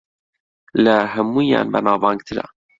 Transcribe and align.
لە 0.83 0.95
ھەموویان 1.13 1.67
بەناوبانگترە 1.73 2.45